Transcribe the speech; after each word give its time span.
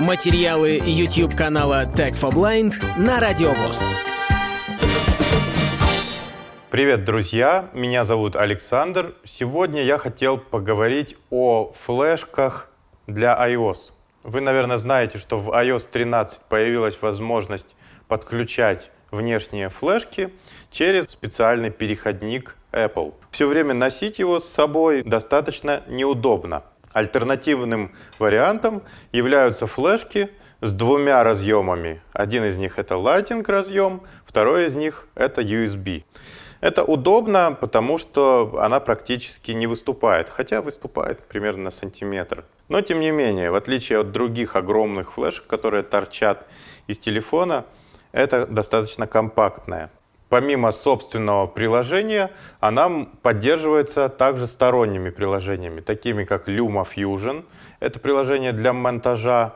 Материалы 0.00 0.80
YouTube 0.84 1.36
канала 1.36 1.84
Tech 1.84 2.14
for 2.14 2.32
Blind 2.32 2.74
на 2.98 3.20
Радиовоз. 3.20 3.94
Привет, 6.70 7.04
друзья! 7.04 7.70
Меня 7.72 8.02
зовут 8.02 8.34
Александр. 8.34 9.14
Сегодня 9.22 9.84
я 9.84 9.98
хотел 9.98 10.38
поговорить 10.38 11.16
о 11.30 11.72
флешках 11.84 12.70
для 13.06 13.38
iOS. 13.48 13.92
Вы, 14.24 14.40
наверное, 14.40 14.78
знаете, 14.78 15.18
что 15.18 15.38
в 15.38 15.50
iOS 15.50 15.86
13 15.88 16.40
появилась 16.48 17.00
возможность 17.00 17.76
подключать 18.08 18.90
внешние 19.12 19.68
флешки 19.68 20.32
через 20.72 21.04
специальный 21.04 21.70
переходник 21.70 22.56
Apple. 22.72 23.14
Все 23.30 23.46
время 23.46 23.74
носить 23.74 24.18
его 24.18 24.40
с 24.40 24.48
собой 24.48 25.04
достаточно 25.04 25.84
неудобно. 25.86 26.64
Альтернативным 26.94 27.92
вариантом 28.20 28.82
являются 29.10 29.66
флешки 29.66 30.30
с 30.60 30.72
двумя 30.72 31.24
разъемами. 31.24 32.00
Один 32.12 32.44
из 32.44 32.56
них 32.56 32.78
это 32.78 32.94
Lightning 32.94 33.44
разъем, 33.46 34.02
второй 34.24 34.66
из 34.66 34.76
них 34.76 35.08
это 35.16 35.42
USB. 35.42 36.04
Это 36.60 36.84
удобно, 36.84 37.58
потому 37.60 37.98
что 37.98 38.58
она 38.60 38.78
практически 38.78 39.50
не 39.50 39.66
выступает, 39.66 40.28
хотя 40.28 40.62
выступает 40.62 41.18
примерно 41.26 41.64
на 41.64 41.70
сантиметр. 41.72 42.44
Но 42.68 42.80
тем 42.80 43.00
не 43.00 43.10
менее, 43.10 43.50
в 43.50 43.56
отличие 43.56 43.98
от 43.98 44.12
других 44.12 44.54
огромных 44.54 45.14
флешек, 45.14 45.48
которые 45.48 45.82
торчат 45.82 46.46
из 46.86 46.96
телефона, 46.96 47.64
это 48.12 48.46
достаточно 48.46 49.08
компактная. 49.08 49.90
Помимо 50.34 50.72
собственного 50.72 51.46
приложения, 51.46 52.32
она 52.58 53.06
поддерживается 53.22 54.08
также 54.08 54.48
сторонними 54.48 55.10
приложениями, 55.10 55.80
такими 55.80 56.24
как 56.24 56.48
LumaFusion, 56.48 57.44
это 57.78 58.00
приложение 58.00 58.50
для 58.50 58.72
монтажа, 58.72 59.54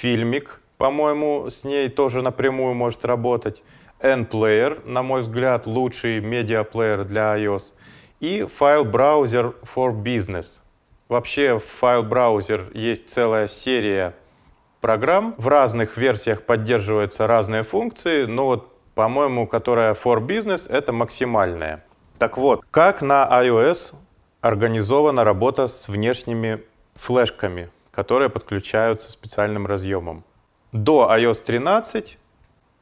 Filmic, 0.00 0.50
по-моему, 0.78 1.50
с 1.50 1.64
ней 1.64 1.88
тоже 1.88 2.22
напрямую 2.22 2.74
может 2.74 3.04
работать, 3.04 3.64
NPlayer, 3.98 4.88
на 4.88 5.02
мой 5.02 5.22
взгляд, 5.22 5.66
лучший 5.66 6.20
медиаплеер 6.20 7.02
для 7.02 7.36
iOS, 7.36 7.72
и 8.20 8.42
File 8.42 8.88
Browser 8.88 9.52
for 9.64 9.92
Business. 10.00 10.60
Вообще 11.08 11.58
в 11.58 11.82
File 11.82 12.08
Browser 12.08 12.70
есть 12.72 13.08
целая 13.08 13.48
серия 13.48 14.14
программ. 14.80 15.34
В 15.38 15.48
разных 15.48 15.96
версиях 15.96 16.44
поддерживаются 16.44 17.26
разные 17.26 17.64
функции, 17.64 18.26
но 18.26 18.46
вот 18.46 18.73
по-моему, 18.94 19.46
которая 19.46 19.94
for 19.94 20.24
business, 20.24 20.70
это 20.70 20.92
максимальная. 20.92 21.84
Так 22.18 22.38
вот, 22.38 22.64
как 22.70 23.02
на 23.02 23.28
iOS 23.42 23.94
организована 24.40 25.24
работа 25.24 25.68
с 25.68 25.88
внешними 25.88 26.62
флешками, 26.94 27.70
которые 27.90 28.28
подключаются 28.28 29.10
специальным 29.10 29.66
разъемом. 29.66 30.24
До 30.72 31.08
iOS 31.10 31.42
13 31.42 32.18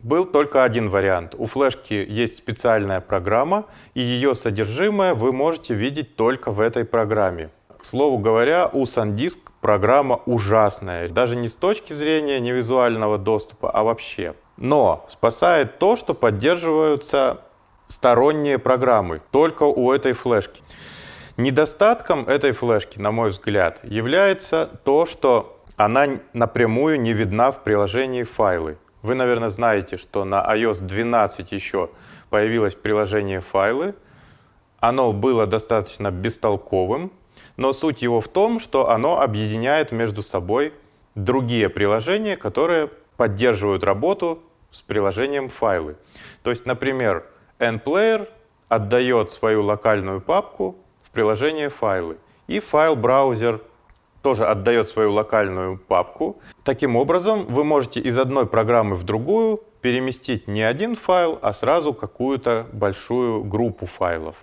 был 0.00 0.24
только 0.24 0.64
один 0.64 0.88
вариант. 0.88 1.34
У 1.38 1.46
флешки 1.46 1.94
есть 1.94 2.36
специальная 2.36 3.00
программа, 3.00 3.66
и 3.94 4.00
ее 4.00 4.34
содержимое 4.34 5.14
вы 5.14 5.32
можете 5.32 5.74
видеть 5.74 6.16
только 6.16 6.50
в 6.50 6.60
этой 6.60 6.84
программе. 6.84 7.50
К 7.78 7.84
слову 7.84 8.18
говоря, 8.18 8.68
у 8.72 8.84
SanDisk 8.84 9.38
программа 9.60 10.20
ужасная, 10.26 11.08
даже 11.08 11.36
не 11.36 11.48
с 11.48 11.54
точки 11.54 11.92
зрения 11.92 12.40
невизуального 12.40 13.18
доступа, 13.18 13.70
а 13.70 13.84
вообще. 13.84 14.34
Но 14.62 15.04
спасает 15.08 15.80
то, 15.80 15.96
что 15.96 16.14
поддерживаются 16.14 17.40
сторонние 17.88 18.60
программы 18.60 19.20
только 19.32 19.64
у 19.64 19.90
этой 19.90 20.12
флешки. 20.12 20.62
Недостатком 21.36 22.28
этой 22.28 22.52
флешки, 22.52 23.00
на 23.00 23.10
мой 23.10 23.30
взгляд, 23.30 23.80
является 23.82 24.70
то, 24.84 25.04
что 25.04 25.60
она 25.76 26.06
напрямую 26.32 27.00
не 27.00 27.12
видна 27.12 27.50
в 27.50 27.64
приложении 27.64 28.22
файлы. 28.22 28.78
Вы, 29.02 29.16
наверное, 29.16 29.48
знаете, 29.48 29.96
что 29.96 30.24
на 30.24 30.40
iOS 30.54 30.78
12 30.80 31.50
еще 31.50 31.90
появилось 32.30 32.76
приложение 32.76 33.40
файлы. 33.40 33.96
Оно 34.78 35.12
было 35.12 35.48
достаточно 35.48 36.12
бестолковым, 36.12 37.10
но 37.56 37.72
суть 37.72 38.00
его 38.00 38.20
в 38.20 38.28
том, 38.28 38.60
что 38.60 38.90
оно 38.90 39.20
объединяет 39.20 39.90
между 39.90 40.22
собой 40.22 40.72
другие 41.16 41.68
приложения, 41.68 42.36
которые 42.36 42.90
поддерживают 43.16 43.82
работу 43.82 44.40
с 44.72 44.82
приложением 44.82 45.48
файлы. 45.48 45.96
То 46.42 46.50
есть, 46.50 46.66
например, 46.66 47.24
NPlayer 47.58 48.28
отдает 48.68 49.30
свою 49.32 49.62
локальную 49.62 50.20
папку 50.20 50.76
в 51.02 51.10
приложение 51.10 51.68
файлы. 51.68 52.16
И 52.48 52.58
файл-браузер 52.58 53.60
тоже 54.22 54.46
отдает 54.46 54.88
свою 54.88 55.12
локальную 55.12 55.78
папку. 55.78 56.40
Таким 56.64 56.96
образом, 56.96 57.44
вы 57.46 57.64
можете 57.64 58.00
из 58.00 58.16
одной 58.16 58.46
программы 58.46 58.96
в 58.96 59.04
другую 59.04 59.62
переместить 59.80 60.48
не 60.48 60.62
один 60.62 60.96
файл, 60.96 61.38
а 61.42 61.52
сразу 61.52 61.92
какую-то 61.92 62.66
большую 62.72 63.44
группу 63.44 63.86
файлов. 63.86 64.36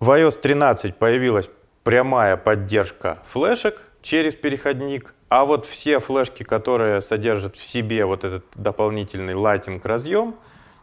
В 0.00 0.10
iOS 0.10 0.40
13 0.40 0.96
появилась 0.96 1.48
прямая 1.84 2.36
поддержка 2.36 3.18
флешек 3.24 3.80
через 4.02 4.34
переходник, 4.34 5.14
а 5.32 5.46
вот 5.46 5.64
все 5.64 5.98
флешки, 5.98 6.42
которые 6.42 7.00
содержат 7.00 7.56
в 7.56 7.62
себе 7.62 8.04
вот 8.04 8.22
этот 8.22 8.44
дополнительный 8.54 9.32
Lightning 9.32 9.80
разъем, 9.82 10.34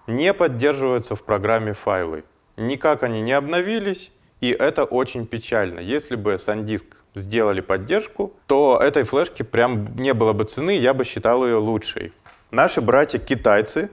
не 0.07 0.33
поддерживаются 0.33 1.15
в 1.15 1.21
программе 1.21 1.73
файлы. 1.73 2.23
Никак 2.57 3.03
они 3.03 3.21
не 3.21 3.33
обновились, 3.33 4.11
и 4.41 4.49
это 4.49 4.85
очень 4.85 5.27
печально. 5.27 5.81
Если 5.81 6.15
бы 6.15 6.33
SanDisk 6.33 6.85
сделали 7.13 7.61
поддержку, 7.61 8.33
то 8.47 8.79
этой 8.81 9.03
флешки 9.03 9.43
прям 9.43 9.95
не 9.95 10.15
было 10.15 10.33
бы 10.33 10.45
цены, 10.45 10.75
я 10.75 10.95
бы 10.95 11.05
считал 11.05 11.45
ее 11.45 11.57
лучшей. 11.57 12.11
Наши 12.49 12.81
братья-китайцы 12.81 13.91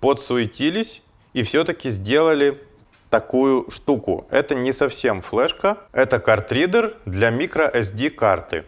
подсуетились 0.00 1.00
и 1.32 1.42
все-таки 1.42 1.88
сделали 1.88 2.60
такую 3.08 3.70
штуку. 3.70 4.26
Это 4.30 4.54
не 4.54 4.72
совсем 4.72 5.22
флешка, 5.22 5.78
это 5.92 6.18
картридер 6.18 6.92
для 7.06 7.30
microSD 7.30 8.10
карты. 8.10 8.64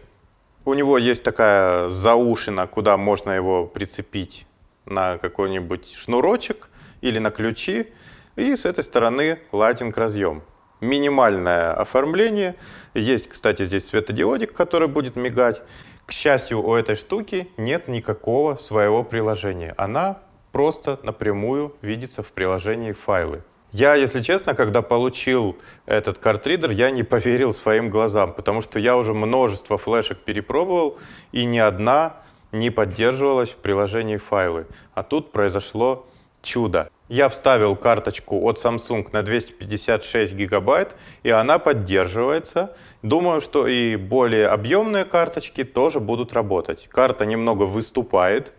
У 0.67 0.73
него 0.73 0.97
есть 0.97 1.23
такая 1.23 1.87
заушина, 1.87 2.67
куда 2.67 2.97
можно 2.97 3.31
его 3.31 3.65
прицепить 3.65 4.45
на 4.83 5.17
какой-нибудь 5.17 5.93
шнурочек 5.95 6.67
или 6.99 7.19
на 7.19 7.31
ключи. 7.31 7.87
И 8.35 8.53
с 8.53 8.65
этой 8.65 8.83
стороны 8.83 9.39
лайтинг 9.53 9.95
разъем. 9.95 10.43
Минимальное 10.81 11.71
оформление. 11.71 12.57
Есть, 12.93 13.29
кстати, 13.29 13.63
здесь 13.63 13.85
светодиодик, 13.85 14.51
который 14.51 14.89
будет 14.89 15.15
мигать. 15.15 15.61
К 16.05 16.11
счастью, 16.11 16.61
у 16.61 16.75
этой 16.75 16.95
штуки 16.95 17.49
нет 17.55 17.87
никакого 17.87 18.57
своего 18.57 19.05
приложения. 19.05 19.73
Она 19.77 20.19
просто 20.51 20.99
напрямую 21.01 21.77
видится 21.81 22.23
в 22.23 22.33
приложении 22.33 22.91
файлы. 22.91 23.41
Я, 23.71 23.95
если 23.95 24.21
честно, 24.21 24.55
когда 24.55 24.81
получил 24.81 25.57
этот 25.85 26.17
картридер, 26.19 26.71
я 26.71 26.89
не 26.89 27.03
поверил 27.03 27.53
своим 27.53 27.89
глазам, 27.89 28.33
потому 28.33 28.61
что 28.61 28.79
я 28.79 28.95
уже 28.95 29.13
множество 29.13 29.77
флешек 29.77 30.19
перепробовал, 30.19 30.97
и 31.33 31.43
ни 31.43 31.57
одна 31.57 32.17
не 32.53 32.69
поддерживалась 32.69 33.49
в 33.49 33.57
приложении 33.57 34.17
файлы. 34.17 34.67
А 34.93 35.03
тут 35.03 35.31
произошло 35.31 36.07
чудо. 36.41 36.89
Я 37.09 37.29
вставил 37.29 37.75
карточку 37.75 38.41
от 38.47 38.57
Samsung 38.57 39.07
на 39.11 39.21
256 39.21 40.33
гигабайт, 40.33 40.95
и 41.23 41.29
она 41.29 41.59
поддерживается. 41.59 42.75
Думаю, 43.01 43.41
что 43.41 43.67
и 43.67 43.95
более 43.95 44.47
объемные 44.47 45.05
карточки 45.05 45.63
тоже 45.63 45.99
будут 45.99 46.33
работать. 46.33 46.87
Карта 46.89 47.25
немного 47.25 47.63
выступает 47.63 48.53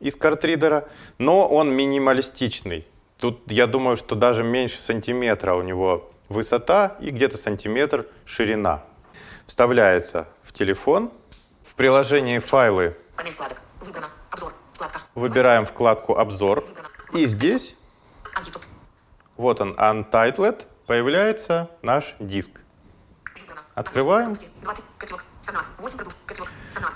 из 0.00 0.16
картридера, 0.16 0.88
но 1.18 1.46
он 1.46 1.72
минималистичный. 1.72 2.86
Тут 3.20 3.42
я 3.50 3.66
думаю, 3.66 3.96
что 3.96 4.14
даже 4.14 4.42
меньше 4.42 4.80
сантиметра 4.80 5.54
у 5.54 5.62
него 5.62 6.10
высота 6.30 6.96
и 7.00 7.10
где-то 7.10 7.36
сантиметр 7.36 8.06
ширина. 8.24 8.82
Вставляется 9.46 10.26
в 10.42 10.54
телефон. 10.54 11.12
В 11.62 11.74
приложении 11.74 12.38
файлы 12.38 12.96
выбираем 15.14 15.66
вкладку 15.66 16.16
«Обзор». 16.16 16.64
И 17.12 17.26
здесь, 17.26 17.76
вот 19.36 19.60
он, 19.60 19.74
Untitled, 19.74 20.66
появляется 20.86 21.70
наш 21.82 22.14
диск. 22.20 22.62
Открываем. 23.74 24.34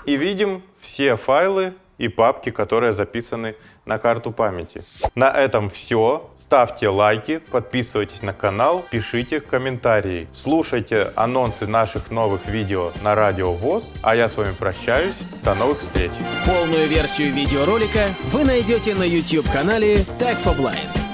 И 0.05 0.17
видим 0.17 0.63
все 0.79 1.17
файлы 1.17 1.75
и 1.97 2.07
папки, 2.07 2.51
которые 2.51 2.93
записаны 2.93 3.55
на 3.85 3.97
карту 3.97 4.31
памяти. 4.31 4.81
На 5.15 5.31
этом 5.31 5.69
все. 5.69 6.29
Ставьте 6.37 6.89
лайки, 6.89 7.37
подписывайтесь 7.37 8.21
на 8.21 8.33
канал, 8.33 8.83
пишите 8.89 9.39
комментарии. 9.39 10.27
Слушайте 10.33 11.11
анонсы 11.15 11.67
наших 11.67 12.11
новых 12.11 12.47
видео 12.47 12.91
на 13.01 13.15
Радио 13.15 13.53
ВОЗ. 13.53 13.91
А 14.03 14.15
я 14.15 14.29
с 14.29 14.37
вами 14.37 14.53
прощаюсь. 14.53 15.15
До 15.43 15.55
новых 15.55 15.79
встреч. 15.79 16.11
Полную 16.45 16.87
версию 16.87 17.33
видеоролика 17.33 18.09
вы 18.25 18.43
найдете 18.43 18.95
на 18.95 19.03
YouTube-канале 19.03 19.97
Tag 20.19 20.37
for 20.43 20.57
Blind. 20.57 21.04